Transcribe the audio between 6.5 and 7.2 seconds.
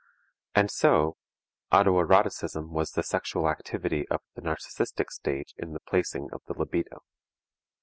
libido.